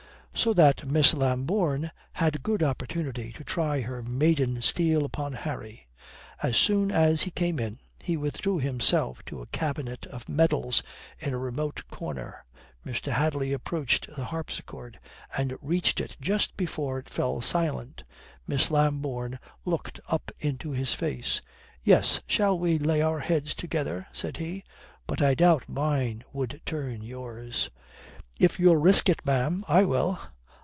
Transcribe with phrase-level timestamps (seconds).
[0.33, 5.87] So that Miss Lambourne had good opportunity to try her maiden steel upon Harry.
[6.41, 10.81] As soon as he came in, he withdrew himself to a cabinet of medals
[11.19, 12.45] in a remote corner.
[12.83, 13.11] Mr.
[13.11, 14.99] Hadley approached the harpsichord
[15.37, 18.03] and reached it just before it fell silent.
[18.47, 21.41] Miss Lambourne looked up into his face.
[21.83, 24.63] "Yes, shall we lay our heads together?" said he.
[25.05, 27.69] "But I doubt mine would turn yours."
[28.39, 30.17] "If you'll risk it, ma'am, I will."